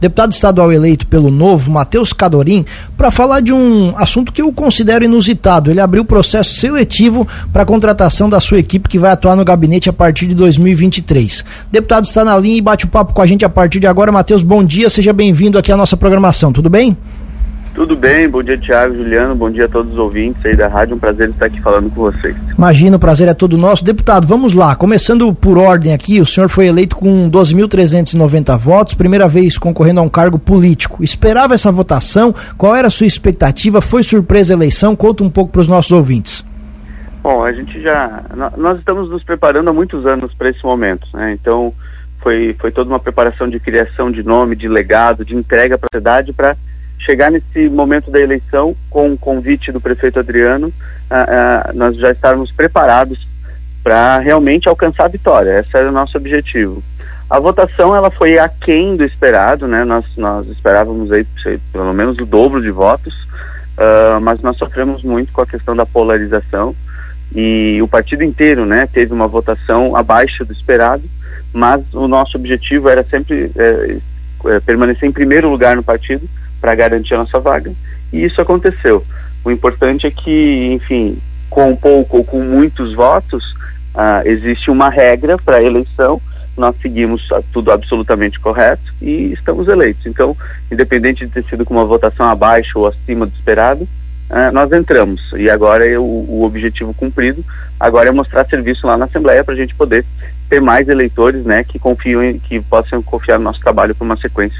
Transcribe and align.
deputado 0.00 0.32
estadual 0.32 0.72
eleito 0.72 1.06
pelo 1.06 1.30
Novo, 1.30 1.70
Matheus 1.70 2.12
Cadorim, 2.12 2.64
para 2.96 3.10
falar 3.10 3.40
de 3.40 3.52
um 3.52 3.92
assunto 3.96 4.32
que 4.32 4.42
eu 4.42 4.52
considero 4.52 5.04
inusitado. 5.04 5.70
Ele 5.70 5.80
abriu 5.80 6.04
processo 6.04 6.54
seletivo 6.54 7.26
para 7.52 7.62
a 7.62 7.66
contratação 7.66 8.28
da 8.28 8.40
sua 8.40 8.58
equipe 8.58 8.88
que 8.88 8.98
vai 8.98 9.10
atuar 9.10 9.36
no 9.36 9.44
gabinete 9.44 9.90
a 9.90 9.92
partir 9.92 10.26
de 10.26 10.34
2023. 10.34 11.44
Deputado 11.70 12.06
está 12.06 12.24
na 12.24 12.36
linha 12.38 12.56
e 12.56 12.62
bate 12.62 12.86
o 12.86 12.88
papo 12.88 13.12
com 13.12 13.22
a 13.22 13.26
gente 13.26 13.44
a 13.44 13.48
partir 13.48 13.80
de 13.80 13.86
agora. 13.86 14.10
Matheus, 14.10 14.42
bom 14.42 14.64
dia, 14.64 14.88
seja 14.88 15.12
bem-vindo 15.12 15.58
aqui 15.58 15.70
à 15.70 15.76
nossa 15.76 15.96
programação, 15.96 16.52
tudo 16.52 16.70
bem? 16.70 16.96
Tudo 17.80 17.96
bem, 17.96 18.28
bom 18.28 18.42
dia 18.42 18.58
Tiago, 18.58 18.94
Juliano, 18.94 19.34
bom 19.34 19.50
dia 19.50 19.64
a 19.64 19.68
todos 19.68 19.94
os 19.94 19.98
ouvintes 19.98 20.44
aí 20.44 20.54
da 20.54 20.68
rádio, 20.68 20.94
um 20.94 20.98
prazer 20.98 21.30
estar 21.30 21.46
aqui 21.46 21.62
falando 21.62 21.88
com 21.88 22.02
vocês. 22.02 22.36
Imagina, 22.54 22.98
o 22.98 23.00
prazer 23.00 23.26
é 23.26 23.32
todo 23.32 23.56
nosso. 23.56 23.82
Deputado, 23.82 24.26
vamos 24.26 24.52
lá, 24.52 24.76
começando 24.76 25.32
por 25.32 25.56
ordem 25.56 25.94
aqui, 25.94 26.20
o 26.20 26.26
senhor 26.26 26.50
foi 26.50 26.66
eleito 26.66 26.94
com 26.94 27.30
12.390 27.30 28.58
votos, 28.58 28.92
primeira 28.92 29.26
vez 29.26 29.56
concorrendo 29.56 30.00
a 30.00 30.02
um 30.02 30.10
cargo 30.10 30.38
político. 30.38 31.02
Esperava 31.02 31.54
essa 31.54 31.72
votação? 31.72 32.34
Qual 32.58 32.76
era 32.76 32.88
a 32.88 32.90
sua 32.90 33.06
expectativa? 33.06 33.80
Foi 33.80 34.02
surpresa 34.02 34.52
a 34.52 34.56
eleição? 34.56 34.94
Conta 34.94 35.24
um 35.24 35.30
pouco 35.30 35.50
para 35.50 35.62
os 35.62 35.68
nossos 35.68 35.90
ouvintes. 35.90 36.44
Bom, 37.22 37.42
a 37.42 37.50
gente 37.50 37.80
já, 37.80 38.24
nós 38.58 38.78
estamos 38.78 39.08
nos 39.08 39.24
preparando 39.24 39.70
há 39.70 39.72
muitos 39.72 40.04
anos 40.04 40.34
para 40.34 40.50
esse 40.50 40.62
momento, 40.62 41.08
né? 41.14 41.32
Então, 41.32 41.72
foi, 42.20 42.54
foi 42.60 42.70
toda 42.70 42.90
uma 42.90 43.00
preparação 43.00 43.48
de 43.48 43.58
criação 43.58 44.10
de 44.10 44.22
nome, 44.22 44.54
de 44.54 44.68
legado, 44.68 45.24
de 45.24 45.34
entrega 45.34 45.78
para 45.78 45.86
a 45.86 45.96
sociedade 45.96 46.34
para 46.34 46.54
chegar 47.00 47.30
nesse 47.30 47.68
momento 47.68 48.10
da 48.10 48.20
eleição 48.20 48.74
com 48.88 49.12
o 49.12 49.18
convite 49.18 49.72
do 49.72 49.80
prefeito 49.80 50.18
Adriano, 50.18 50.72
ah, 51.10 51.26
ah, 51.68 51.72
nós 51.74 51.96
já 51.96 52.10
estarmos 52.10 52.52
preparados 52.52 53.26
para 53.82 54.18
realmente 54.18 54.68
alcançar 54.68 55.04
a 55.04 55.08
vitória. 55.08 55.60
Esse 55.60 55.76
era 55.76 55.88
o 55.88 55.92
nosso 55.92 56.16
objetivo. 56.16 56.82
A 57.28 57.38
votação 57.38 57.94
ela 57.94 58.10
foi 58.10 58.38
aquém 58.38 58.96
do 58.96 59.04
esperado, 59.04 59.66
né? 59.66 59.84
Nós, 59.84 60.04
nós 60.16 60.48
esperávamos 60.48 61.10
aí 61.12 61.24
pelo 61.72 61.92
menos 61.94 62.18
o 62.18 62.26
dobro 62.26 62.60
de 62.60 62.70
votos, 62.70 63.14
uh, 63.78 64.20
mas 64.20 64.40
nós 64.42 64.56
sofremos 64.56 65.02
muito 65.02 65.32
com 65.32 65.40
a 65.40 65.46
questão 65.46 65.74
da 65.74 65.86
polarização 65.86 66.74
e 67.34 67.80
o 67.80 67.86
partido 67.86 68.24
inteiro, 68.24 68.66
né, 68.66 68.88
teve 68.92 69.12
uma 69.12 69.28
votação 69.28 69.94
abaixo 69.94 70.44
do 70.44 70.52
esperado, 70.52 71.04
mas 71.52 71.82
o 71.94 72.08
nosso 72.08 72.36
objetivo 72.36 72.88
era 72.88 73.04
sempre 73.04 73.50
é, 73.56 73.96
é, 74.46 74.60
permanecer 74.60 75.08
em 75.08 75.12
primeiro 75.12 75.48
lugar 75.48 75.76
no 75.76 75.82
partido 75.82 76.28
para 76.60 76.74
garantir 76.74 77.14
a 77.14 77.18
nossa 77.18 77.38
vaga. 77.38 77.72
E 78.12 78.24
isso 78.24 78.40
aconteceu. 78.40 79.04
O 79.44 79.50
importante 79.50 80.06
é 80.06 80.10
que, 80.10 80.72
enfim, 80.72 81.18
com 81.48 81.74
pouco 81.74 82.18
ou 82.18 82.24
com 82.24 82.40
muitos 82.42 82.94
votos, 82.94 83.54
ah, 83.94 84.22
existe 84.24 84.70
uma 84.70 84.88
regra 84.88 85.36
para 85.36 85.56
a 85.56 85.62
eleição, 85.62 86.20
nós 86.56 86.76
seguimos 86.82 87.28
tudo 87.52 87.72
absolutamente 87.72 88.38
correto 88.38 88.92
e 89.00 89.32
estamos 89.32 89.66
eleitos. 89.66 90.04
Então, 90.06 90.36
independente 90.70 91.26
de 91.26 91.32
ter 91.32 91.44
sido 91.44 91.64
com 91.64 91.74
uma 91.74 91.84
votação 91.84 92.26
abaixo 92.26 92.78
ou 92.78 92.86
acima 92.86 93.26
do 93.26 93.34
esperado, 93.34 93.88
ah, 94.30 94.52
nós 94.52 94.70
entramos. 94.70 95.20
E 95.36 95.50
agora 95.50 95.84
é 95.84 95.98
o, 95.98 96.42
objetivo 96.42 96.94
cumprido, 96.94 97.44
agora 97.78 98.08
é 98.08 98.12
mostrar 98.12 98.46
serviço 98.46 98.86
lá 98.86 98.96
na 98.96 99.06
Assembleia 99.06 99.42
para 99.42 99.54
a 99.54 99.56
gente 99.56 99.74
poder 99.74 100.06
ter 100.48 100.60
mais 100.60 100.88
eleitores 100.88 101.44
né, 101.44 101.64
que 101.64 101.78
confiam 101.78 102.22
em, 102.22 102.38
que 102.38 102.60
possam 102.60 103.02
confiar 103.02 103.38
no 103.38 103.44
nosso 103.44 103.60
trabalho 103.60 103.94
para 103.94 104.04
uma 104.04 104.16
sequência 104.16 104.58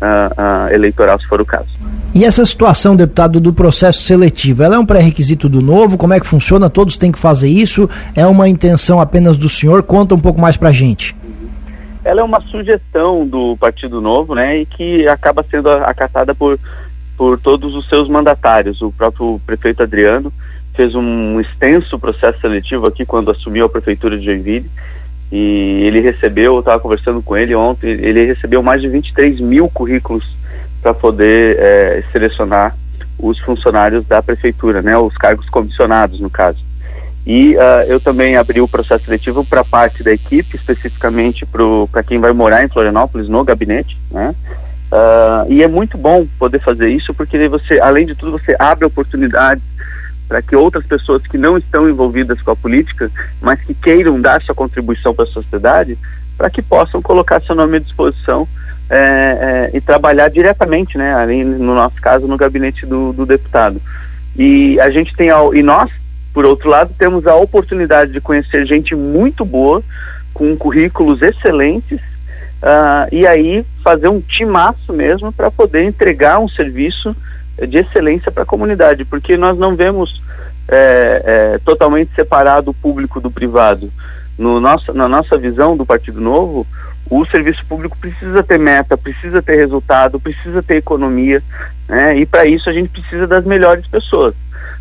uh, 0.00 0.68
uh, 0.68 0.74
eleitoral, 0.74 1.20
se 1.20 1.26
for 1.26 1.40
o 1.40 1.44
caso. 1.44 1.68
E 2.14 2.24
essa 2.24 2.44
situação, 2.46 2.96
deputado, 2.96 3.40
do 3.40 3.52
processo 3.52 4.02
seletivo, 4.02 4.62
ela 4.62 4.76
é 4.76 4.78
um 4.78 4.86
pré-requisito 4.86 5.48
do 5.48 5.60
novo? 5.60 5.98
Como 5.98 6.14
é 6.14 6.20
que 6.20 6.26
funciona? 6.26 6.70
Todos 6.70 6.96
têm 6.96 7.12
que 7.12 7.18
fazer 7.18 7.48
isso? 7.48 7.88
É 8.16 8.26
uma 8.26 8.48
intenção 8.48 9.00
apenas 9.00 9.36
do 9.36 9.48
senhor? 9.48 9.82
Conta 9.82 10.14
um 10.14 10.20
pouco 10.20 10.40
mais 10.40 10.56
pra 10.56 10.72
gente. 10.72 11.14
Ela 12.02 12.22
é 12.22 12.24
uma 12.24 12.40
sugestão 12.40 13.26
do 13.26 13.56
Partido 13.58 14.00
Novo, 14.00 14.34
né, 14.34 14.60
e 14.60 14.66
que 14.66 15.06
acaba 15.06 15.44
sendo 15.50 15.68
acatada 15.70 16.34
por, 16.34 16.58
por 17.20 17.38
todos 17.38 17.74
os 17.74 17.86
seus 17.86 18.08
mandatários. 18.08 18.80
O 18.80 18.90
próprio 18.90 19.38
prefeito 19.44 19.82
Adriano 19.82 20.32
fez 20.74 20.94
um 20.94 21.38
extenso 21.38 21.98
processo 21.98 22.40
seletivo 22.40 22.86
aqui 22.86 23.04
quando 23.04 23.30
assumiu 23.30 23.66
a 23.66 23.68
prefeitura 23.68 24.16
de 24.16 24.24
Joinville 24.24 24.70
e 25.30 25.82
ele 25.84 26.00
recebeu, 26.00 26.54
eu 26.54 26.60
estava 26.60 26.80
conversando 26.80 27.20
com 27.20 27.36
ele 27.36 27.54
ontem, 27.54 27.90
ele 27.90 28.24
recebeu 28.24 28.62
mais 28.62 28.80
de 28.80 28.88
23 28.88 29.38
mil 29.38 29.68
currículos 29.68 30.24
para 30.80 30.94
poder 30.94 31.58
é, 31.58 32.02
selecionar 32.10 32.74
os 33.18 33.38
funcionários 33.40 34.06
da 34.06 34.22
prefeitura, 34.22 34.80
né, 34.80 34.96
os 34.96 35.14
cargos 35.18 35.46
comissionados 35.50 36.20
no 36.20 36.30
caso. 36.30 36.64
E 37.26 37.54
uh, 37.54 37.84
eu 37.86 38.00
também 38.00 38.36
abri 38.36 38.62
o 38.62 38.66
processo 38.66 39.04
seletivo 39.04 39.44
para 39.44 39.62
parte 39.62 40.02
da 40.02 40.10
equipe, 40.10 40.56
especificamente 40.56 41.46
para 41.92 42.02
quem 42.02 42.18
vai 42.18 42.32
morar 42.32 42.64
em 42.64 42.68
Florianópolis 42.68 43.28
no 43.28 43.44
gabinete, 43.44 43.98
né? 44.10 44.34
Uh, 44.92 45.46
e 45.48 45.62
é 45.62 45.68
muito 45.68 45.96
bom 45.96 46.26
poder 46.36 46.58
fazer 46.60 46.88
isso 46.88 47.14
porque 47.14 47.46
você, 47.48 47.78
além 47.78 48.06
de 48.06 48.14
tudo, 48.16 48.32
você 48.32 48.56
abre 48.58 48.84
oportunidades 48.84 49.62
para 50.28 50.42
que 50.42 50.56
outras 50.56 50.84
pessoas 50.84 51.24
que 51.26 51.38
não 51.38 51.58
estão 51.58 51.88
envolvidas 51.88 52.40
com 52.42 52.50
a 52.50 52.56
política, 52.56 53.10
mas 53.40 53.60
que 53.60 53.74
queiram 53.74 54.20
dar 54.20 54.42
sua 54.42 54.54
contribuição 54.54 55.14
para 55.14 55.24
a 55.24 55.28
sociedade, 55.28 55.98
para 56.36 56.50
que 56.50 56.62
possam 56.62 57.02
colocar 57.02 57.42
seu 57.42 57.54
nome 57.54 57.76
à 57.76 57.80
disposição 57.80 58.48
é, 58.88 59.70
é, 59.72 59.76
e 59.76 59.80
trabalhar 59.80 60.28
diretamente, 60.28 60.98
né, 60.98 61.14
ali 61.14 61.44
no 61.44 61.74
nosso 61.74 62.00
caso, 62.00 62.26
no 62.26 62.36
gabinete 62.36 62.86
do, 62.86 63.12
do 63.12 63.26
deputado. 63.26 63.80
E 64.36 64.78
a 64.80 64.90
gente 64.90 65.14
tem, 65.14 65.30
a, 65.30 65.38
e 65.52 65.62
nós, 65.62 65.90
por 66.32 66.44
outro 66.44 66.68
lado, 66.68 66.94
temos 66.98 67.26
a 67.26 67.34
oportunidade 67.34 68.12
de 68.12 68.20
conhecer 68.20 68.66
gente 68.66 68.94
muito 68.94 69.44
boa, 69.44 69.82
com 70.32 70.56
currículos 70.56 71.20
excelentes, 71.22 72.00
uh, 72.62 73.08
e 73.12 73.26
aí 73.26 73.64
fazer 73.82 74.08
um 74.08 74.20
timaço 74.20 74.92
mesmo 74.92 75.32
para 75.32 75.50
poder 75.50 75.84
entregar 75.84 76.38
um 76.38 76.48
serviço 76.48 77.14
de 77.66 77.78
excelência 77.78 78.30
para 78.30 78.42
a 78.42 78.46
comunidade, 78.46 79.04
porque 79.04 79.36
nós 79.36 79.58
não 79.58 79.76
vemos 79.76 80.22
é, 80.68 81.22
é, 81.24 81.58
totalmente 81.58 82.14
separado 82.14 82.70
o 82.70 82.74
público 82.74 83.20
do 83.20 83.30
privado. 83.30 83.92
No 84.38 84.60
nosso, 84.60 84.94
na 84.94 85.06
nossa 85.08 85.36
visão 85.36 85.76
do 85.76 85.84
Partido 85.84 86.20
Novo, 86.20 86.66
o 87.10 87.26
serviço 87.26 87.64
público 87.66 87.98
precisa 87.98 88.42
ter 88.42 88.58
meta, 88.58 88.96
precisa 88.96 89.42
ter 89.42 89.56
resultado, 89.56 90.20
precisa 90.20 90.62
ter 90.62 90.76
economia, 90.76 91.42
né? 91.88 92.16
e 92.16 92.24
para 92.24 92.46
isso 92.46 92.70
a 92.70 92.72
gente 92.72 92.88
precisa 92.88 93.26
das 93.26 93.44
melhores 93.44 93.86
pessoas. 93.88 94.34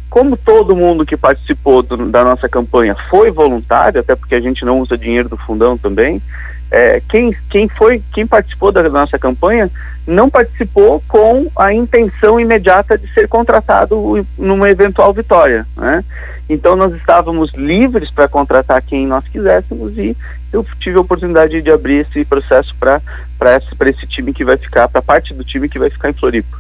Como 0.10 0.38
todo 0.38 0.76
mundo 0.76 1.06
que 1.06 1.18
participou 1.18 1.82
do, 1.82 1.98
da 2.10 2.24
nossa 2.24 2.48
campanha 2.48 2.96
foi 3.10 3.32
voluntário, 3.32 4.00
até 4.00 4.16
porque 4.16 4.36
a 4.36 4.40
gente 4.40 4.64
não 4.64 4.80
usa 4.80 4.98
dinheiro 4.98 5.28
do 5.28 5.38
fundão 5.38 5.78
também, 5.78 6.22
é, 6.72 7.02
quem, 7.09 7.35
quem 7.50 7.68
foi, 7.68 8.02
quem 8.13 8.28
participou 8.28 8.72
da 8.72 8.88
nossa 8.90 9.18
campanha 9.18 9.72
não 10.06 10.30
participou 10.30 11.03
com 11.07 11.50
a 11.56 11.74
intenção 11.74 12.40
imediata 12.40 12.97
de 12.97 13.12
ser 13.13 13.28
contratado 13.28 14.25
numa 14.38 14.69
eventual 14.69 15.13
vitória, 15.13 15.66
né? 15.75 16.03
Então 16.50 16.75
nós 16.75 16.94
estávamos 16.96 17.52
livres 17.53 18.09
para 18.09 18.28
contratar 18.28 18.81
quem 18.81 19.06
nós 19.06 19.28
quiséssemos 19.28 19.96
e 19.97 20.18
eu 20.52 20.66
tive 20.80 20.97
a 20.97 21.02
oportunidade 21.02 21.62
de 21.62 21.72
abrir 21.72 22.07
esse 22.07 22.25
processo 22.25 22.75
para 22.80 23.01
esse, 23.57 23.68
esse 23.97 24.07
time 24.07 24.34
que 24.34 24.44
vai 24.44 24.57
ficar, 24.57 24.88
para 24.88 25.01
parte 25.01 25.34
do 25.34 25.44
time 25.44 25.69
que 25.69 25.78
vai 25.78 25.91
ficar 25.91 26.09
em 26.09 26.13
Floripa. 26.13 26.57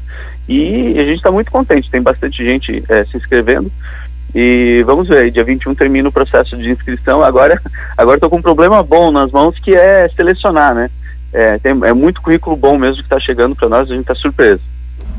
E 0.47 0.99
a 0.99 1.03
gente 1.03 1.17
está 1.17 1.31
muito 1.31 1.51
contente, 1.51 1.89
tem 1.89 2.01
bastante 2.01 2.43
gente 2.43 2.83
é, 2.87 3.03
se 3.05 3.17
inscrevendo. 3.17 3.71
E 4.33 4.83
vamos 4.85 5.07
ver, 5.07 5.31
dia 5.31 5.43
21 5.43 5.73
termina 5.75 6.09
o 6.09 6.11
processo 6.11 6.55
de 6.57 6.69
inscrição. 6.69 7.23
Agora 7.23 7.59
agora 7.97 8.17
estou 8.17 8.29
com 8.29 8.37
um 8.37 8.41
problema 8.41 8.83
bom 8.83 9.11
nas 9.11 9.31
mãos 9.31 9.57
que 9.59 9.73
é 9.73 10.07
selecionar, 10.15 10.75
né? 10.75 10.89
É, 11.33 11.57
tem, 11.59 11.71
é 11.83 11.93
muito 11.93 12.21
currículo 12.21 12.55
bom 12.55 12.77
mesmo 12.77 12.97
que 12.97 13.03
está 13.03 13.19
chegando 13.19 13.55
para 13.55 13.69
nós, 13.69 13.89
a 13.89 13.93
gente 13.93 14.01
está 14.01 14.15
surpreso. 14.15 14.61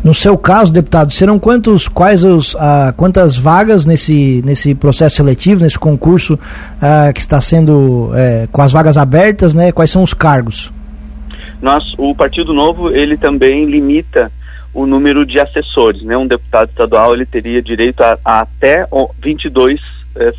No 0.02 0.14
seu 0.14 0.36
caso, 0.38 0.72
deputado, 0.72 1.12
serão 1.12 1.38
quantos, 1.38 1.86
quais 1.86 2.24
os, 2.24 2.56
ah, 2.58 2.92
quantas 2.96 3.36
vagas 3.36 3.84
nesse, 3.84 4.42
nesse 4.46 4.74
processo 4.74 5.16
seletivo, 5.16 5.62
nesse 5.62 5.78
concurso 5.78 6.38
ah, 6.80 7.12
que 7.12 7.20
está 7.20 7.38
sendo 7.40 8.10
é, 8.14 8.48
com 8.50 8.62
as 8.62 8.72
vagas 8.72 8.96
abertas, 8.96 9.54
né? 9.54 9.70
Quais 9.72 9.90
são 9.90 10.02
os 10.02 10.14
cargos? 10.14 10.72
Nós, 11.60 11.84
o 11.98 12.14
Partido 12.14 12.54
Novo, 12.54 12.90
ele 12.90 13.18
também 13.18 13.66
limita 13.66 14.32
o 14.72 14.86
número 14.86 15.26
de 15.26 15.40
assessores, 15.40 16.02
né? 16.02 16.16
Um 16.16 16.26
deputado 16.26 16.68
estadual 16.68 17.14
ele 17.14 17.26
teria 17.26 17.60
direito 17.60 18.02
a, 18.02 18.18
a 18.24 18.40
até 18.40 18.86
22 19.20 19.80
é, 20.16 20.32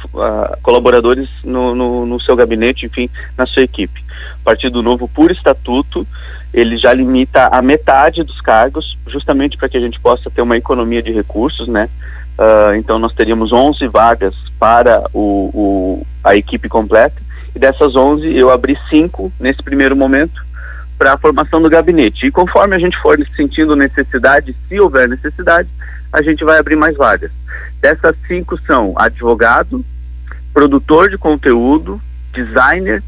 colaboradores 0.62 1.30
no, 1.44 1.74
no, 1.74 2.06
no, 2.06 2.20
seu 2.20 2.36
gabinete, 2.36 2.86
enfim, 2.86 3.10
na 3.38 3.46
sua 3.46 3.64
equipe. 3.64 4.04
Partido 4.44 4.82
Novo, 4.82 5.08
por 5.08 5.32
estatuto, 5.32 6.06
ele 6.54 6.78
já 6.78 6.94
limita 6.94 7.48
a 7.48 7.62
metade 7.62 8.24
dos 8.24 8.42
cargos, 8.42 8.98
justamente 9.08 9.58
para 9.58 9.70
que 9.70 9.78
a 9.78 9.82
gente 9.82 10.00
possa 10.00 10.30
ter 10.30 10.42
uma 10.42 10.58
economia 10.58 11.02
de 11.02 11.12
recursos, 11.12 11.68
né? 11.68 11.90
Uh, 12.38 12.76
então 12.76 12.98
nós 12.98 13.14
teríamos 13.14 13.52
11 13.52 13.88
vagas 13.88 14.36
para 14.58 15.04
o, 15.14 15.52
o, 15.54 16.08
a 16.24 16.36
equipe 16.36 16.68
completa 16.68 17.22
e 17.56 17.60
dessas 17.60 17.96
11 17.96 18.36
eu 18.36 18.50
abri 18.50 18.78
cinco 18.90 19.32
nesse 19.40 19.62
primeiro 19.62 19.96
momento 19.96 20.42
para 21.02 21.14
a 21.14 21.18
formação 21.18 21.60
do 21.60 21.68
gabinete. 21.68 22.28
E 22.28 22.32
conforme 22.32 22.76
a 22.76 22.80
gente 22.80 22.96
for 23.02 23.18
sentindo 23.36 23.76
necessidade, 23.76 24.56
se 24.70 24.80
houver 24.80 25.10
necessidade, 25.10 25.68
a 26.14 26.22
gente 26.22 26.44
vai 26.44 26.60
abrir 26.60 26.76
mais 26.76 26.96
vagas. 26.96 27.32
Dessas 27.82 28.16
cinco 28.28 28.56
são 28.68 28.94
advogado, 28.96 29.84
produtor 30.54 31.10
de 31.10 31.18
conteúdo, 31.18 32.00
designer, 32.32 33.02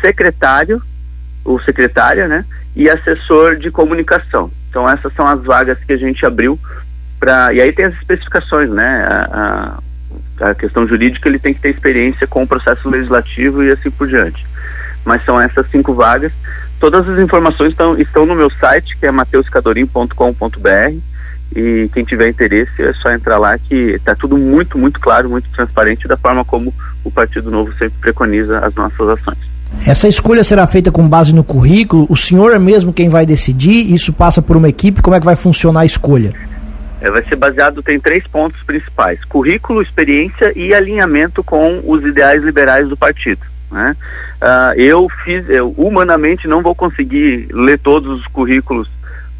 secretário 0.00 0.82
ou 1.44 1.60
secretária, 1.60 2.26
né? 2.26 2.44
E 2.74 2.90
assessor 2.90 3.54
de 3.54 3.70
comunicação. 3.70 4.50
Então 4.68 4.90
essas 4.90 5.12
são 5.14 5.24
as 5.24 5.40
vagas 5.44 5.78
que 5.86 5.92
a 5.92 5.96
gente 5.96 6.26
abriu 6.26 6.58
para 7.20 7.54
e 7.54 7.60
aí 7.60 7.72
tem 7.72 7.84
as 7.84 7.94
especificações, 7.94 8.68
né? 8.68 9.06
A, 9.08 9.78
a, 10.40 10.50
a, 10.50 10.54
questão 10.56 10.88
jurídica 10.88 11.28
ele 11.28 11.38
tem 11.38 11.54
que 11.54 11.60
ter 11.60 11.70
experiência 11.70 12.26
com 12.26 12.42
o 12.42 12.48
processo 12.48 12.90
legislativo 12.90 13.62
e 13.62 13.70
assim 13.70 13.92
por 13.92 14.08
diante. 14.08 14.44
Mas 15.04 15.24
são 15.24 15.40
essas 15.40 15.70
cinco 15.70 15.94
vagas. 15.94 16.32
Todas 16.80 17.08
as 17.08 17.18
informações 17.18 17.70
estão, 17.70 17.98
estão 17.98 18.26
no 18.26 18.34
meu 18.34 18.50
site 18.50 18.96
que 18.96 19.06
é 19.06 19.10
mateuscadorim.com.br 19.10 20.98
e 21.54 21.88
quem 21.92 22.04
tiver 22.04 22.28
interesse 22.28 22.82
é 22.82 22.92
só 22.92 23.10
entrar 23.12 23.38
lá 23.38 23.58
que 23.58 23.74
está 23.74 24.14
tudo 24.14 24.36
muito, 24.36 24.78
muito 24.78 25.00
claro, 25.00 25.30
muito 25.30 25.48
transparente 25.50 26.06
da 26.06 26.16
forma 26.16 26.44
como 26.44 26.72
o 27.02 27.10
Partido 27.10 27.50
Novo 27.50 27.72
sempre 27.72 27.98
preconiza 28.00 28.58
as 28.60 28.74
nossas 28.74 29.08
ações. 29.08 29.38
Essa 29.86 30.08
escolha 30.08 30.44
será 30.44 30.66
feita 30.66 30.90
com 30.90 31.08
base 31.08 31.34
no 31.34 31.44
currículo? 31.44 32.06
O 32.08 32.16
senhor 32.16 32.52
é 32.52 32.58
mesmo 32.58 32.92
quem 32.92 33.08
vai 33.08 33.24
decidir? 33.24 33.92
Isso 33.92 34.12
passa 34.12 34.42
por 34.42 34.56
uma 34.56 34.68
equipe? 34.68 35.02
Como 35.02 35.16
é 35.16 35.20
que 35.20 35.26
vai 35.26 35.36
funcionar 35.36 35.80
a 35.80 35.86
escolha? 35.86 36.34
É, 37.00 37.10
vai 37.10 37.22
ser 37.24 37.36
baseado, 37.36 37.82
tem 37.82 38.00
três 38.00 38.26
pontos 38.26 38.60
principais: 38.62 39.24
currículo, 39.24 39.80
experiência 39.80 40.52
e 40.56 40.74
alinhamento 40.74 41.44
com 41.44 41.80
os 41.84 42.04
ideais 42.04 42.42
liberais 42.42 42.88
do 42.88 42.96
partido. 42.96 43.40
Né? 43.70 43.96
Uh, 44.40 44.72
eu 44.76 45.08
fiz, 45.24 45.48
eu 45.48 45.74
humanamente 45.76 46.46
não 46.46 46.62
vou 46.62 46.74
conseguir 46.74 47.48
ler 47.52 47.78
todos 47.78 48.20
os 48.20 48.26
currículos 48.28 48.86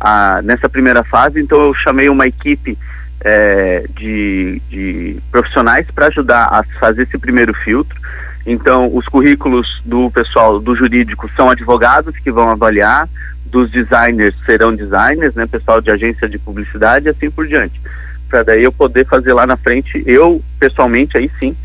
uh, 0.02 0.42
nessa 0.42 0.68
primeira 0.68 1.04
fase, 1.04 1.40
então 1.40 1.66
eu 1.66 1.74
chamei 1.74 2.08
uma 2.08 2.26
equipe 2.26 2.76
é, 3.20 3.84
de, 3.96 4.60
de 4.68 5.20
profissionais 5.30 5.86
para 5.90 6.06
ajudar 6.06 6.44
a 6.44 6.62
fazer 6.78 7.02
esse 7.02 7.18
primeiro 7.18 7.52
filtro. 7.54 7.98
Então, 8.46 8.94
os 8.94 9.06
currículos 9.06 9.82
do 9.84 10.10
pessoal 10.10 10.58
do 10.58 10.74
jurídico 10.74 11.30
são 11.36 11.50
advogados 11.50 12.16
que 12.18 12.30
vão 12.30 12.48
avaliar, 12.48 13.08
dos 13.44 13.70
designers 13.70 14.34
serão 14.44 14.74
designers, 14.74 15.34
né, 15.34 15.46
pessoal 15.46 15.80
de 15.80 15.90
agência 15.90 16.28
de 16.28 16.38
publicidade 16.38 17.06
e 17.06 17.08
assim 17.10 17.30
por 17.30 17.46
diante. 17.46 17.80
Para 18.28 18.42
daí 18.42 18.62
eu 18.62 18.72
poder 18.72 19.06
fazer 19.06 19.32
lá 19.32 19.46
na 19.46 19.56
frente, 19.56 20.02
eu 20.06 20.42
pessoalmente 20.60 21.16
aí 21.16 21.30
sim, 21.38 21.56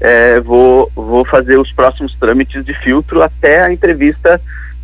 é, 0.00 0.40
vou, 0.40 0.90
vou 0.94 1.24
fazer 1.24 1.58
os 1.58 1.70
próximos 1.72 2.14
trâmites 2.14 2.64
de 2.64 2.72
filtro 2.74 3.22
até 3.22 3.62
a 3.62 3.72
entrevista 3.72 4.40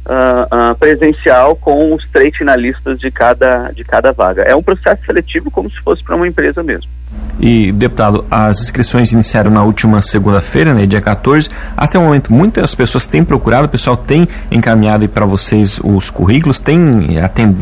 uh, 0.07 0.73
uh, 0.73 0.75
presencial 0.77 1.57
com 1.57 1.95
os 1.95 2.07
três 2.11 2.37
finalistas 2.37 2.99
de 2.99 3.11
cada, 3.11 3.71
de 3.73 3.85
cada 3.85 4.13
vaga. 4.13 4.43
É 4.43 4.55
um 4.55 4.63
processo 4.63 5.05
seletivo 5.05 5.51
como 5.51 5.71
se 5.71 5.81
fosse 5.81 6.03
para 6.03 6.17
uma 6.17 6.29
empresa 6.29 6.63
mesmo. 6.63 6.91
E, 7.39 7.71
deputado, 7.73 8.25
as 8.31 8.61
inscrições 8.61 9.13
iniciaram 9.13 9.51
na 9.51 9.63
última 9.63 10.01
segunda-feira, 10.03 10.75
né, 10.75 10.87
dia 10.87 11.01
14. 11.01 11.49
Até 11.77 11.99
o 11.99 12.03
momento, 12.03 12.33
muitas 12.33 12.75
pessoas 12.75 13.07
têm 13.07 13.25
procurado, 13.25 13.67
o 13.67 13.69
pessoal 13.69 13.97
tem 13.97 14.27
encaminhado 14.51 15.09
para 15.09 15.25
vocês 15.25 15.79
os 15.83 16.11
currículos, 16.11 16.61
tem 16.61 17.19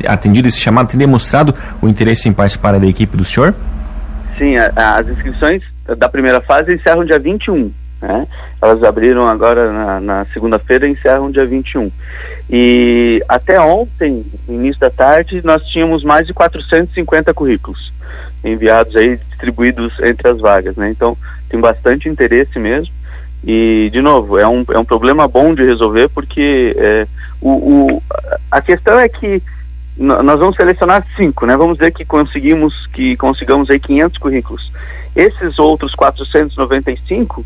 atendido 0.07 0.49
esse 0.49 0.59
chamado, 0.59 0.89
tem 0.89 0.99
demonstrado 0.99 1.55
o 1.83 1.89
interesse 1.89 2.29
em 2.29 2.33
participar 2.33 2.79
da 2.79 2.87
equipe 2.87 3.17
do 3.17 3.25
senhor? 3.25 3.55
Sim, 4.39 4.57
a, 4.57 4.99
as 4.99 5.09
inscrições 5.09 5.63
da 5.99 6.09
primeira 6.09 6.41
fase 6.41 6.75
encerram 6.75 7.05
dia 7.05 7.19
21. 7.19 7.73
Né? 8.01 8.27
Elas 8.61 8.83
abriram 8.83 9.27
agora 9.27 9.73
na, 9.73 10.01
na 10.01 10.27
segunda-feira 10.33 10.87
e 10.87 10.93
encerram 10.93 11.31
dia 11.31 11.47
21. 11.47 11.91
E 12.51 13.23
até 13.29 13.61
ontem, 13.61 14.25
início 14.49 14.81
da 14.81 14.91
tarde, 14.91 15.41
nós 15.45 15.65
tínhamos 15.67 16.05
mais 16.05 16.27
de 16.27 16.35
450 16.35 17.33
currículos 17.33 17.93
enviados 18.45 18.95
aí, 18.95 19.17
distribuídos 19.17 19.93
entre 20.01 20.29
as 20.29 20.39
vagas, 20.39 20.77
né? 20.77 20.91
Então, 20.91 21.17
tem 21.49 21.59
bastante 21.59 22.09
interesse 22.09 22.59
mesmo. 22.59 22.93
E, 23.43 23.91
de 23.91 24.01
novo, 24.01 24.39
é 24.39 24.47
um, 24.47 24.65
é 24.71 24.79
um 24.79 24.85
problema 24.85 25.27
bom 25.27 25.55
de 25.55 25.65
resolver, 25.65 26.09
porque 26.09 26.75
é, 26.77 27.07
o, 27.41 27.51
o, 27.51 28.03
a 28.51 28.61
questão 28.61 28.99
é 28.99 29.09
que 29.09 29.43
nós 29.97 30.41
vamos 30.41 30.57
selecionar 30.57 31.07
cinco, 31.17 31.47
né? 31.47 31.57
Vamos 31.57 31.79
dizer 31.79 31.93
que 31.93 32.05
conseguimos 32.05 32.87
que 32.89 33.17
consigamos 33.17 33.71
aí 33.71 33.79
500 33.79 34.19
currículos. 34.19 34.73
Esses 35.15 35.59
outros 35.59 35.95
495, 35.95 37.45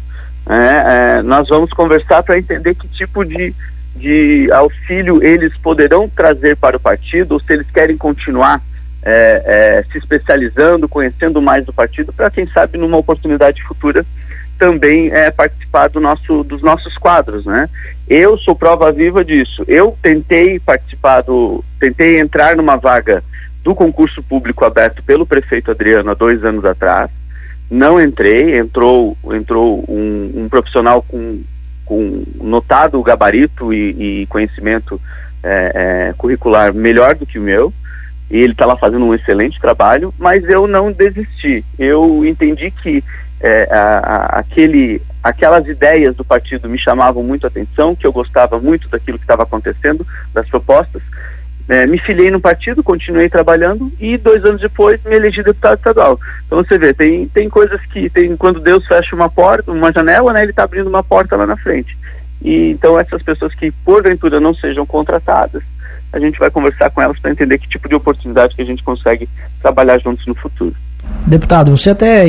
é, 0.49 1.19
é, 1.19 1.23
nós 1.23 1.49
vamos 1.49 1.71
conversar 1.71 2.23
para 2.23 2.39
entender 2.39 2.75
que 2.75 2.89
tipo 2.89 3.25
de, 3.25 3.55
de 3.95 4.51
auxílio 4.53 5.23
eles 5.23 5.57
poderão 5.59 6.09
trazer 6.09 6.57
para 6.57 6.77
o 6.77 6.81
partido, 6.81 7.33
ou 7.33 7.41
se 7.41 7.53
eles 7.53 7.71
querem 7.71 7.97
continuar 7.97 8.63
é, 9.03 9.43
é, 9.45 9.93
se 9.93 9.99
especializando, 9.99 10.89
conhecendo 10.89 11.41
mais 11.41 11.65
do 11.65 11.73
partido, 11.73 12.13
para 12.13 12.31
quem 12.31 12.47
sabe 12.49 12.79
numa 12.79 12.97
oportunidade 12.97 13.63
futura 13.63 14.05
também 14.59 15.11
é, 15.13 15.31
participar 15.31 15.89
do 15.89 16.01
nosso, 16.01 16.43
dos 16.43 16.61
nossos 16.63 16.97
quadros, 16.99 17.47
né? 17.47 17.69
Eu 18.09 18.37
sou 18.39 18.57
prova 18.57 18.91
viva 18.91 19.25
disso. 19.25 19.65
Eu 19.69 19.97
tentei 20.03 20.59
participar 20.59 21.23
do, 21.23 21.65
tentei 21.79 22.19
entrar 22.19 22.57
numa 22.57 22.77
vaga 22.77 23.23
do 23.63 23.75
concurso 23.75 24.23
público 24.23 24.65
aberto 24.65 25.03
pelo 25.03 25.25
prefeito 25.25 25.71
Adriano 25.71 26.11
há 26.11 26.15
dois 26.15 26.43
anos 26.45 26.65
atrás. 26.65 27.09
Não 27.71 28.01
entrei, 28.01 28.59
entrou, 28.59 29.17
entrou 29.33 29.85
um, 29.89 30.45
um 30.45 30.49
profissional 30.49 31.03
com, 31.03 31.43
com 31.85 32.25
notado 32.37 33.03
gabarito 33.03 33.73
e, 33.73 34.23
e 34.23 34.27
conhecimento 34.27 35.01
é, 35.43 35.73
é, 36.11 36.15
curricular 36.17 36.73
melhor 36.73 37.15
do 37.15 37.27
que 37.27 37.39
o 37.39 37.43
meu 37.43 37.73
e 38.31 38.37
ele 38.37 38.53
está 38.53 38.67
lá 38.67 38.77
fazendo 38.77 39.05
um 39.05 39.15
excelente 39.15 39.59
trabalho, 39.61 40.13
mas 40.19 40.45
eu 40.45 40.67
não 40.67 40.93
desisti. 40.93 41.65
Eu 41.79 42.25
entendi 42.27 42.71
que 42.71 43.03
é, 43.41 43.69
a, 43.71 43.99
a, 43.99 44.39
aquele, 44.41 45.01
aquelas 45.23 45.67
ideias 45.67 46.15
do 46.15 46.25
partido 46.25 46.69
me 46.69 46.79
chamavam 46.79 47.23
muito 47.23 47.45
a 47.45 47.49
atenção, 47.49 47.97
que 47.97 48.07
eu 48.07 48.13
gostava 48.13 48.59
muito 48.59 48.89
daquilo 48.89 49.19
que 49.19 49.25
estava 49.25 49.45
acontecendo, 49.45 50.07
das 50.35 50.47
propostas. 50.49 51.03
É, 51.69 51.87
me 51.87 51.99
filiei 51.99 52.31
no 52.31 52.41
partido, 52.41 52.83
continuei 52.83 53.29
trabalhando 53.29 53.93
e 54.01 54.17
dois 54.17 54.43
anos 54.45 54.61
depois 54.61 55.03
me 55.05 55.15
elegi 55.15 55.43
deputado 55.43 55.77
estadual. 55.77 56.19
Então 56.47 56.65
você 56.65 56.79
vê, 56.79 56.95
tem, 56.95 57.29
tem 57.29 57.49
coisas 57.51 57.79
que 57.87 58.09
tem 58.09 58.35
quando 58.37 58.59
Deus 58.59 58.87
fecha 58.87 59.15
uma 59.15 59.29
porta, 59.29 59.71
uma 59.71 59.93
janela, 59.93 60.33
né, 60.33 60.43
ele 60.43 60.51
está 60.51 60.63
abrindo 60.65 60.89
uma 60.89 61.03
porta 61.03 61.37
lá 61.37 61.47
na 61.47 61.59
frente. 61.59 61.97
E 62.41 62.71
então 62.71 62.99
essas 62.99 63.23
pessoas 63.23 63.55
que 63.55 63.71
porventura 63.85 64.41
não 64.41 64.55
sejam 64.55 64.87
contratadas, 64.87 65.63
a 66.11 66.19
gente 66.19 66.39
vai 66.39 66.51
conversar 66.51 66.89
com 66.89 67.03
elas 67.03 67.19
para 67.19 67.31
entender 67.31 67.59
que 67.59 67.69
tipo 67.69 67.87
de 67.87 67.95
oportunidade 67.95 68.55
que 68.57 68.63
a 68.63 68.67
gente 68.67 68.83
consegue 68.83 69.29
trabalhar 69.61 69.99
juntos 69.99 70.27
no 70.27 70.35
futuro. 70.35 70.75
Deputado, 71.27 71.77
você 71.77 71.91
até 71.91 72.25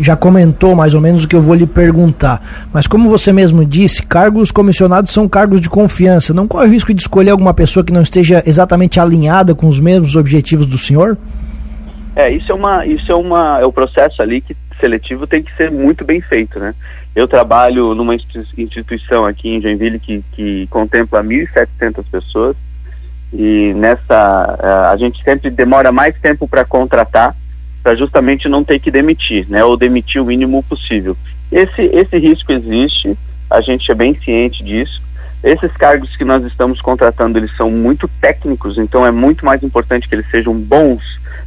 já 0.00 0.16
comentou 0.16 0.74
mais 0.74 0.94
ou 0.94 1.02
menos 1.02 1.24
o 1.24 1.28
que 1.28 1.36
eu 1.36 1.42
vou 1.42 1.54
lhe 1.54 1.66
perguntar, 1.66 2.68
mas 2.72 2.86
como 2.86 3.10
você 3.10 3.30
mesmo 3.30 3.62
disse, 3.62 4.02
cargos 4.02 4.50
comissionados 4.50 5.12
são 5.12 5.28
cargos 5.28 5.60
de 5.60 5.68
confiança. 5.68 6.32
Não 6.32 6.48
corre 6.48 6.66
o 6.66 6.70
risco 6.70 6.94
de 6.94 7.02
escolher 7.02 7.30
alguma 7.30 7.52
pessoa 7.52 7.84
que 7.84 7.92
não 7.92 8.00
esteja 8.00 8.42
exatamente 8.46 8.98
alinhada 8.98 9.54
com 9.54 9.68
os 9.68 9.78
mesmos 9.78 10.16
objetivos 10.16 10.64
do 10.64 10.78
senhor? 10.78 11.18
É, 12.16 12.32
isso 12.32 12.50
é 12.50 12.54
uma, 12.54 12.86
isso 12.86 13.12
é 13.12 13.14
uma, 13.14 13.60
é 13.60 13.66
o 13.66 13.72
processo 13.72 14.22
ali 14.22 14.40
que 14.40 14.56
seletivo 14.80 15.26
tem 15.26 15.42
que 15.42 15.54
ser 15.54 15.70
muito 15.70 16.04
bem 16.04 16.20
feito, 16.22 16.58
né? 16.58 16.74
Eu 17.14 17.28
trabalho 17.28 17.94
numa 17.94 18.14
instituição 18.14 19.24
aqui 19.24 19.48
em 19.48 19.60
Joinville 19.60 19.98
que, 19.98 20.24
que 20.32 20.66
contempla 20.68 21.22
1.700 21.22 22.04
pessoas 22.10 22.56
e 23.32 23.74
nessa 23.74 24.88
a 24.90 24.96
gente 24.96 25.22
sempre 25.22 25.50
demora 25.50 25.92
mais 25.92 26.18
tempo 26.20 26.48
para 26.48 26.64
contratar 26.64 27.36
para 27.82 27.94
justamente 27.94 28.48
não 28.48 28.64
ter 28.64 28.80
que 28.80 28.90
demitir, 28.90 29.46
né, 29.48 29.64
ou 29.64 29.76
demitir 29.76 30.20
o 30.20 30.24
mínimo 30.24 30.62
possível. 30.62 31.16
Esse 31.50 31.82
esse 31.82 32.18
risco 32.18 32.52
existe, 32.52 33.16
a 33.50 33.60
gente 33.60 33.90
é 33.90 33.94
bem 33.94 34.14
ciente 34.14 34.62
disso. 34.62 35.02
Esses 35.42 35.72
cargos 35.76 36.16
que 36.16 36.24
nós 36.24 36.44
estamos 36.44 36.80
contratando, 36.80 37.38
eles 37.38 37.56
são 37.56 37.70
muito 37.70 38.08
técnicos, 38.20 38.76
então 38.76 39.06
é 39.06 39.10
muito 39.12 39.46
mais 39.46 39.62
importante 39.62 40.08
que 40.08 40.14
eles 40.14 40.28
sejam 40.30 40.52
bons 40.52 41.02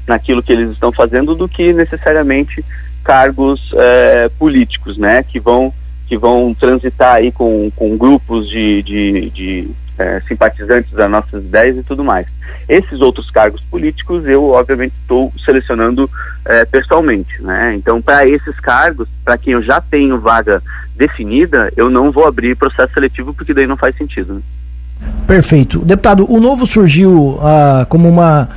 naquilo 0.08 0.42
que 0.42 0.54
eles 0.54 0.72
estão 0.72 0.92
fazendo 0.92 1.36
do 1.36 1.48
que 1.48 1.74
necessariamente 1.74 2.64
cargos 3.04 3.72
eh, 3.74 4.30
políticos, 4.40 4.98
né, 4.98 5.24
que 5.24 5.40
vão 5.40 5.74
que 6.08 6.18
vão 6.18 6.54
transitar 6.54 7.16
aí 7.16 7.32
com, 7.32 7.72
com 7.74 7.98
grupos 7.98 8.50
de, 8.50 8.84
de, 8.84 9.30
de 9.30 9.70
é, 10.02 10.22
simpatizantes 10.28 10.92
das 10.92 11.10
nossas 11.10 11.44
ideias 11.44 11.78
e 11.78 11.84
tudo 11.84 12.04
mais. 12.04 12.26
Esses 12.68 13.00
outros 13.02 13.30
cargos 13.30 13.62
políticos 13.70 14.26
eu, 14.26 14.50
obviamente, 14.50 14.94
estou 15.02 15.32
selecionando 15.46 16.10
é, 16.46 16.66
pessoalmente. 16.66 17.42
Né? 17.42 17.76
Então, 17.76 18.02
para 18.02 18.28
esses 18.28 18.60
cargos, 18.60 19.08
para 19.24 19.38
quem 19.38 19.54
eu 19.54 19.62
já 19.62 19.80
tenho 19.80 20.20
vaga 20.20 20.62
definida, 20.96 21.72
eu 21.78 21.90
não 21.90 22.12
vou 22.12 22.26
abrir 22.26 22.56
processo 22.56 22.94
seletivo 22.94 23.34
porque 23.34 23.54
daí 23.54 23.68
não 23.68 23.78
faz 23.78 23.96
sentido. 23.96 24.36
Né? 24.36 24.42
Perfeito. 25.28 25.80
Deputado, 25.80 26.30
o 26.32 26.40
novo 26.40 26.66
surgiu 26.66 27.40
ah, 27.42 27.86
como 27.88 28.10
uma 28.10 28.50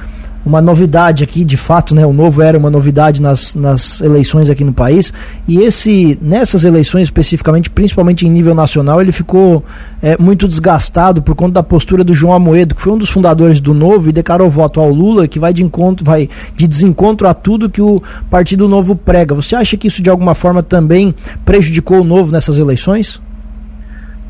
uma 0.45 0.61
novidade 0.61 1.25
aqui, 1.25 1.45
de 1.45 1.57
fato, 1.57 1.95
né? 1.95 2.05
O 2.05 2.13
novo 2.13 2.43
era 2.43 2.59
uma 2.59 2.71
novidade 2.71 3.23
nas, 3.23 3.55
nas 3.55 4.01
eleições 4.01 4.51
aqui 4.51 4.63
no 4.63 4.73
país. 4.73 5.13
E 5.49 5.59
esse, 5.59 6.19
nessas 6.21 6.65
eleições 6.65 7.05
especificamente, 7.05 7.71
principalmente 7.71 8.27
em 8.27 8.31
nível 8.31 8.55
nacional, 8.55 9.01
ele 9.01 9.13
ficou 9.13 9.65
é, 10.03 10.19
muito 10.19 10.47
desgastado 10.47 11.23
por 11.23 11.35
conta 11.35 11.55
da 11.55 11.63
postura 11.63 12.05
do 12.05 12.13
João 12.13 12.35
Amoedo, 12.35 12.75
que 12.75 12.83
foi 12.83 12.93
um 12.93 12.99
dos 12.99 13.09
fundadores 13.09 13.59
do 13.61 13.73
Novo 13.73 14.11
e 14.11 14.13
declarou 14.13 14.51
voto 14.51 14.81
ao 14.81 14.91
Lula, 14.91 15.27
que 15.27 15.39
vai 15.39 15.55
de 15.55 15.65
encontro, 15.65 16.05
vai 16.05 16.29
de 16.55 16.67
desencontro 16.67 17.27
a 17.27 17.33
tudo 17.33 17.71
que 17.71 17.81
o 17.81 18.03
Partido 18.29 18.69
Novo 18.69 18.95
prega. 18.95 19.35
Você 19.35 19.57
acha 19.57 19.77
que 19.77 19.89
isso 19.89 20.03
de 20.03 20.11
alguma 20.11 20.35
forma 20.35 20.63
também 20.63 21.15
prejudicou 21.45 22.03
o 22.03 22.05
Novo 22.05 22.31
nessas 22.31 22.59
eleições? 22.59 23.21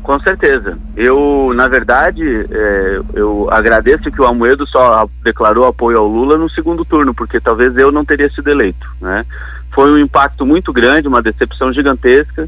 Com 0.05 0.19
certeza. 0.19 0.77
Eu, 0.95 1.51
na 1.55 1.67
verdade, 1.67 2.23
é, 2.51 3.01
eu 3.15 3.47
agradeço 3.49 4.11
que 4.11 4.21
o 4.21 4.25
Almoedo 4.25 4.67
só 4.67 5.09
declarou 5.23 5.65
apoio 5.65 5.97
ao 5.97 6.07
Lula 6.07 6.37
no 6.37 6.47
segundo 6.47 6.85
turno, 6.85 7.11
porque 7.11 7.39
talvez 7.39 7.75
eu 7.75 7.91
não 7.91 8.05
teria 8.05 8.29
sido 8.29 8.47
eleito, 8.47 8.87
né? 9.01 9.25
Foi 9.73 9.91
um 9.91 9.97
impacto 9.97 10.45
muito 10.45 10.71
grande, 10.71 11.07
uma 11.07 11.23
decepção 11.23 11.73
gigantesca. 11.73 12.47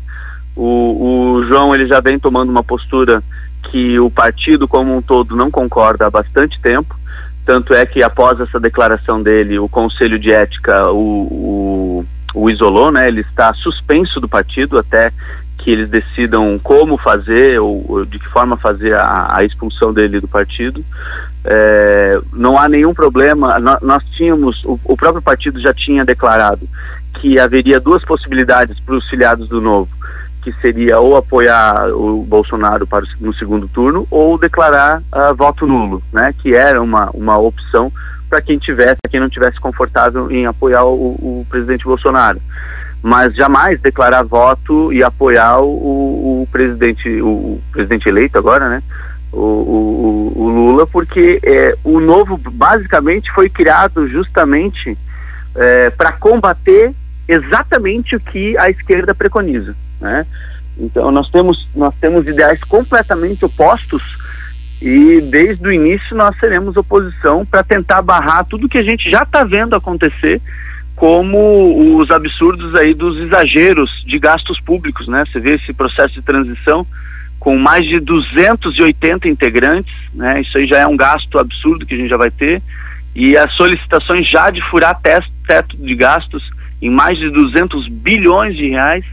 O, 0.55 1.39
o 1.39 1.45
João 1.45 1.73
ele 1.73 1.87
já 1.87 1.99
vem 1.99 2.19
tomando 2.19 2.49
uma 2.49 2.63
postura 2.63 3.23
que 3.63 3.99
o 3.99 4.11
partido 4.11 4.67
como 4.67 4.95
um 4.95 5.01
todo 5.01 5.35
não 5.35 5.49
concorda 5.49 6.05
há 6.05 6.11
bastante 6.11 6.61
tempo. 6.61 6.95
Tanto 7.43 7.73
é 7.73 7.87
que 7.87 8.03
após 8.03 8.39
essa 8.39 8.59
declaração 8.59 9.23
dele, 9.23 9.57
o 9.57 9.67
Conselho 9.67 10.19
de 10.19 10.31
Ética 10.31 10.91
o, 10.91 12.03
o, 12.03 12.05
o 12.35 12.49
isolou, 12.51 12.91
né? 12.91 13.07
Ele 13.07 13.21
está 13.21 13.51
suspenso 13.55 14.19
do 14.19 14.29
partido 14.29 14.77
até 14.77 15.11
que 15.57 15.71
eles 15.71 15.89
decidam 15.89 16.59
como 16.63 16.97
fazer 16.97 17.59
ou, 17.59 17.83
ou 17.87 18.05
de 18.05 18.19
que 18.19 18.27
forma 18.29 18.55
fazer 18.57 18.93
a, 18.93 19.35
a 19.35 19.43
expulsão 19.43 19.91
dele 19.91 20.19
do 20.19 20.27
partido. 20.27 20.83
É, 21.43 22.19
não 22.31 22.57
há 22.57 22.69
nenhum 22.69 22.93
problema. 22.93 23.59
Nós, 23.59 23.81
nós 23.81 24.03
tínhamos, 24.11 24.63
o, 24.63 24.79
o, 24.83 24.95
próprio 24.95 25.21
partido 25.21 25.59
já 25.59 25.73
tinha 25.73 26.05
declarado 26.05 26.67
que 27.15 27.39
haveria 27.39 27.79
duas 27.79 28.05
possibilidades 28.05 28.79
para 28.79 28.95
os 28.95 29.09
filiados 29.09 29.49
do 29.49 29.59
Novo, 29.59 29.89
que 30.43 30.53
seria 30.61 30.99
ou 30.99 31.17
apoiar 31.17 31.89
o 31.89 32.23
Bolsonaro 32.23 32.85
para 32.85 33.03
o, 33.03 33.07
no 33.19 33.33
segundo 33.33 33.67
turno 33.67 34.07
ou 34.11 34.37
declarar 34.37 34.99
uh, 34.99 35.35
voto 35.35 35.65
nulo, 35.65 36.03
né? 36.13 36.33
Que 36.37 36.53
era 36.53 36.81
uma, 36.81 37.09
uma 37.11 37.37
opção 37.37 37.91
para 38.29 38.41
quem 38.41 38.57
tivesse, 38.57 38.97
quem 39.09 39.19
não 39.19 39.29
tivesse 39.29 39.59
confortável 39.59 40.29
em 40.29 40.45
apoiar 40.45 40.83
o, 40.83 41.13
o 41.13 41.45
presidente 41.49 41.85
Bolsonaro 41.85 42.41
mas 43.07 43.33
jamais 43.33 43.79
declarar 43.79 44.21
voto 44.23 44.91
e 44.91 45.01
apoiar 45.01 45.61
o, 45.61 46.41
o 46.41 46.47
presidente, 46.51 47.09
o, 47.21 47.57
presidente 47.71 48.09
eleito 48.09 48.37
agora, 48.37 48.67
né? 48.67 48.83
O, 49.31 49.39
o, 49.39 50.33
o 50.35 50.49
Lula, 50.49 50.85
porque 50.85 51.39
é, 51.41 51.77
o 51.85 52.01
novo 52.01 52.37
basicamente 52.37 53.31
foi 53.31 53.47
criado 53.47 54.09
justamente 54.09 54.97
é, 55.55 55.89
para 55.89 56.11
combater 56.11 56.93
exatamente 57.29 58.13
o 58.13 58.19
que 58.19 58.57
a 58.57 58.69
esquerda 58.69 59.15
preconiza, 59.15 59.73
né? 60.01 60.25
Então 60.77 61.09
nós 61.09 61.29
temos 61.29 61.65
nós 61.73 61.95
temos 62.01 62.27
ideais 62.27 62.61
completamente 62.65 63.45
opostos 63.45 64.03
e 64.81 65.21
desde 65.21 65.65
o 65.65 65.71
início 65.71 66.13
nós 66.13 66.37
seremos 66.41 66.75
oposição 66.75 67.45
para 67.45 67.63
tentar 67.63 68.01
barrar 68.01 68.43
tudo 68.43 68.67
que 68.67 68.77
a 68.77 68.83
gente 68.83 69.09
já 69.09 69.23
está 69.23 69.45
vendo 69.45 69.77
acontecer 69.77 70.41
como 70.97 71.99
os 71.99 72.09
absurdos 72.09 72.73
aí 72.73 72.91
dos 72.91 73.17
exageros 73.17 74.03
de 74.03 74.17
gastos 74.17 74.59
públicos, 74.59 75.07
né? 75.07 75.23
Você 75.31 75.39
vê 75.39 75.53
esse 75.53 75.71
processo 75.71 76.15
de 76.15 76.23
transição 76.23 76.87
com 77.39 77.55
mais 77.55 77.85
de 77.87 77.99
280 77.99 79.27
integrantes, 79.29 79.93
né? 80.11 80.41
Isso 80.41 80.57
aí 80.57 80.65
já 80.65 80.79
é 80.79 80.87
um 80.87 80.97
gasto 80.97 81.37
absurdo 81.37 81.85
que 81.85 81.93
a 81.93 81.97
gente 81.97 82.09
já 82.09 82.17
vai 82.17 82.31
ter 82.31 82.63
e 83.15 83.37
as 83.37 83.53
solicitações 83.53 84.27
já 84.27 84.49
de 84.49 84.59
furar 84.69 84.99
teto 84.99 85.77
de 85.77 85.93
gastos 85.93 86.43
em 86.81 86.89
mais 86.89 87.15
de 87.19 87.29
200 87.29 87.87
bilhões 87.89 88.57
de 88.57 88.69
reais, 88.69 89.05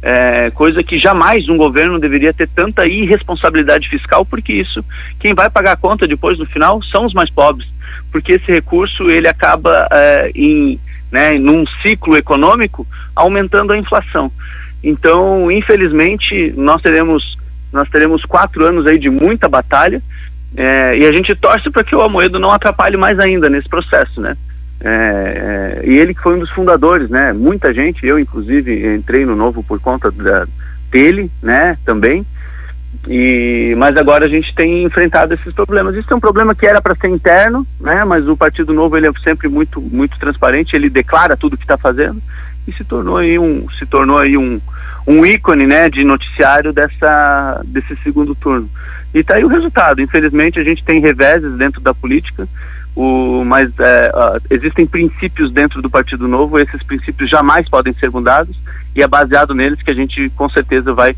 é, 0.00 0.50
coisa 0.52 0.82
que 0.82 0.98
jamais 0.98 1.50
um 1.50 1.58
governo 1.58 1.98
deveria 1.98 2.32
ter 2.32 2.48
tanta 2.48 2.86
irresponsabilidade 2.86 3.90
fiscal, 3.90 4.24
porque 4.24 4.54
isso, 4.54 4.82
quem 5.20 5.34
vai 5.34 5.50
pagar 5.50 5.72
a 5.72 5.76
conta 5.76 6.08
depois 6.08 6.38
no 6.38 6.46
final 6.46 6.82
são 6.82 7.04
os 7.04 7.12
mais 7.12 7.28
pobres, 7.28 7.68
porque 8.10 8.32
esse 8.32 8.50
recurso 8.50 9.10
ele 9.10 9.28
acaba 9.28 9.86
é, 9.92 10.30
em 10.34 10.80
né, 11.16 11.32
num 11.38 11.64
ciclo 11.80 12.14
econômico, 12.14 12.86
aumentando 13.14 13.72
a 13.72 13.78
inflação. 13.78 14.30
Então, 14.84 15.50
infelizmente, 15.50 16.52
nós 16.54 16.82
teremos 16.82 17.38
nós 17.72 17.88
teremos 17.88 18.22
quatro 18.24 18.66
anos 18.66 18.86
aí 18.86 18.98
de 18.98 19.08
muita 19.08 19.48
batalha 19.48 20.02
é, 20.54 20.98
e 20.98 21.06
a 21.06 21.12
gente 21.12 21.34
torce 21.34 21.70
para 21.70 21.82
que 21.82 21.96
o 21.96 22.02
Amoedo 22.02 22.38
não 22.38 22.52
atrapalhe 22.52 22.98
mais 22.98 23.18
ainda 23.18 23.48
nesse 23.48 23.68
processo, 23.68 24.20
né? 24.20 24.36
É, 24.78 25.82
é, 25.82 25.90
e 25.90 25.96
ele 25.96 26.12
que 26.12 26.20
foi 26.22 26.36
um 26.36 26.38
dos 26.38 26.50
fundadores, 26.50 27.08
né? 27.08 27.32
Muita 27.32 27.72
gente, 27.72 28.06
eu 28.06 28.18
inclusive 28.18 28.94
entrei 28.94 29.24
no 29.24 29.34
novo 29.34 29.62
por 29.62 29.80
conta 29.80 30.10
da, 30.10 30.46
dele, 30.90 31.30
né? 31.42 31.78
Também. 31.84 32.26
E, 33.08 33.74
mas 33.78 33.96
agora 33.96 34.26
a 34.26 34.28
gente 34.28 34.52
tem 34.54 34.82
enfrentado 34.82 35.32
esses 35.32 35.54
problemas. 35.54 35.94
Isso 35.94 36.12
é 36.12 36.16
um 36.16 36.20
problema 36.20 36.54
que 36.54 36.66
era 36.66 36.82
para 36.82 36.96
ser 36.96 37.08
interno, 37.08 37.64
né? 37.80 38.04
Mas 38.04 38.28
o 38.28 38.36
Partido 38.36 38.74
Novo 38.74 38.96
ele 38.96 39.06
é 39.06 39.12
sempre 39.22 39.48
muito 39.48 39.80
muito 39.80 40.18
transparente. 40.18 40.74
Ele 40.74 40.90
declara 40.90 41.36
tudo 41.36 41.54
o 41.54 41.56
que 41.56 41.64
está 41.64 41.78
fazendo 41.78 42.20
e 42.66 42.72
se 42.72 42.82
tornou 42.82 43.18
aí 43.18 43.38
um 43.38 43.68
se 43.78 43.86
tornou 43.86 44.18
aí 44.18 44.36
um, 44.36 44.60
um 45.06 45.24
ícone, 45.24 45.66
né? 45.66 45.88
De 45.88 46.02
noticiário 46.02 46.72
dessa 46.72 47.62
desse 47.64 47.96
segundo 48.02 48.34
turno. 48.34 48.68
E 49.14 49.20
está 49.20 49.34
aí 49.34 49.44
o 49.44 49.48
resultado. 49.48 50.00
Infelizmente 50.00 50.58
a 50.58 50.64
gente 50.64 50.84
tem 50.84 51.00
reveses 51.00 51.52
dentro 51.52 51.80
da 51.80 51.94
política. 51.94 52.48
O, 52.96 53.44
mas 53.44 53.70
é, 53.78 54.10
existem 54.50 54.86
princípios 54.86 55.52
dentro 55.52 55.82
do 55.82 55.90
Partido 55.90 56.26
Novo, 56.26 56.58
esses 56.58 56.82
princípios 56.82 57.28
jamais 57.28 57.68
podem 57.68 57.92
ser 57.92 58.10
mudados 58.10 58.58
e 58.94 59.02
é 59.02 59.06
baseado 59.06 59.54
neles 59.54 59.82
que 59.82 59.90
a 59.90 59.94
gente 59.94 60.30
com 60.30 60.48
certeza 60.48 60.94
vai 60.94 61.14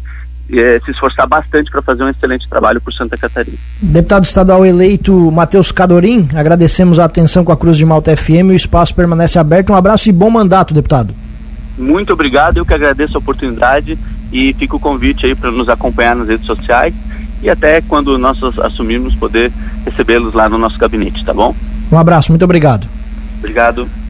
é, 0.51 0.81
se 0.85 0.91
esforçar 0.91 1.27
bastante 1.27 1.71
para 1.71 1.83
fazer 1.83 2.03
um 2.05 2.09
excelente 2.09 2.49
trabalho 2.49 2.81
por 2.81 2.93
Santa 2.93 3.17
Catarina. 3.17 3.57
Deputado 3.81 4.25
estadual 4.25 4.65
eleito 4.65 5.13
Matheus 5.31 5.71
Cadorim, 5.71 6.29
agradecemos 6.35 6.99
a 6.99 7.05
atenção 7.05 7.45
com 7.45 7.53
a 7.53 7.57
Cruz 7.57 7.77
de 7.77 7.85
Malta 7.85 8.17
FM, 8.17 8.51
o 8.51 8.55
espaço 8.55 8.95
permanece 8.95 9.39
aberto. 9.39 9.73
Um 9.73 9.77
abraço 9.77 10.09
e 10.09 10.13
bom 10.13 10.31
mandato, 10.31 10.73
deputado. 10.73 11.15
Muito 11.77 12.13
obrigado, 12.13 12.57
eu 12.57 12.67
que 12.67 12.75
agradeço 12.75 13.17
a 13.17 13.21
oportunidade 13.21 13.99
e 14.33 14.53
fica 14.55 14.77
o 14.77 14.81
convite 14.81 15.27
aí 15.27 15.35
para 15.35 15.51
nos 15.51 15.69
acompanhar 15.69 16.17
nas 16.17 16.29
redes 16.29 16.47
sociais 16.47 16.95
e 17.43 17.49
até 17.49 17.81
quando 17.81 18.19
nós 18.19 18.39
assumirmos 18.59 19.15
poder 19.15 19.53
recebê-los 19.85 20.35
lá 20.35 20.49
no 20.49 20.59
nosso 20.59 20.79
gabinete, 20.79 21.25
tá 21.25 21.33
bom? 21.33 21.55
Um 21.91 21.99
abraço, 21.99 22.33
muito 22.33 22.45
obrigado. 22.45 22.89
Obrigado. 23.39 23.89